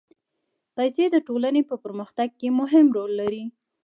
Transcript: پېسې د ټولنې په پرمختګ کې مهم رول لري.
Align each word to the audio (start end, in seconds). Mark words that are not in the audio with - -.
پېسې 0.75 1.05
د 1.11 1.15
ټولنې 1.27 1.61
په 1.69 1.75
پرمختګ 1.83 2.29
کې 2.39 2.47
مهم 2.59 2.85
رول 2.97 3.11
لري. 3.21 3.43